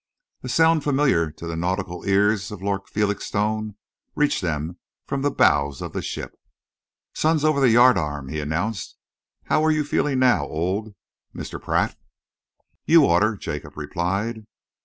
A 0.41 0.49
sound 0.49 0.83
familiar 0.83 1.29
to 1.33 1.45
the 1.45 1.55
nautical 1.55 2.03
ears 2.05 2.49
of 2.49 2.63
Lord 2.63 2.89
Felixstowe 2.89 3.75
reached 4.15 4.41
them 4.41 4.79
from 5.05 5.21
the 5.21 5.29
bows 5.29 5.79
of 5.79 5.93
the 5.93 6.01
ship. 6.01 6.33
"Sun's 7.13 7.45
over 7.45 7.59
the 7.59 7.69
yardarm," 7.69 8.29
he 8.29 8.39
announced. 8.39 8.97
"How 9.43 9.63
are 9.63 9.69
you 9.69 9.83
feeling 9.83 10.17
now, 10.17 10.47
old 10.47 10.95
Mr. 11.35 11.61
Pratt?" 11.61 11.95
"You 12.83 13.05
order," 13.05 13.37
Jacob 13.37 13.77
replied. 13.77 14.47